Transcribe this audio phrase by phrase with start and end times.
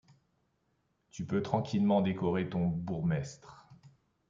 [1.11, 3.67] Tu peux tranquillement décorer ton bourgmestre.